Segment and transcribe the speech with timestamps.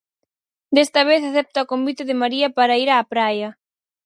[0.75, 3.49] Desta vez acepta o convite de María para ir á praia.